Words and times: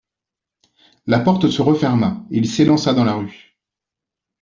La 1.05 1.19
porte 1.19 1.51
se 1.51 1.61
referma 1.61 2.25
et 2.31 2.37
il 2.39 2.49
s'élança 2.49 2.95
dans 2.95 3.03
la 3.03 3.13
rue. 3.13 3.55